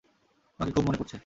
[0.59, 1.17] তোমাকে খুব মনে পরছে।